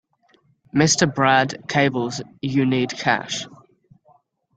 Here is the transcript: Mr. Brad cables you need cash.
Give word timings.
Mr. 0.73 1.05
Brad 1.13 1.67
cables 1.69 2.23
you 2.41 2.65
need 2.65 2.89
cash. 2.89 3.45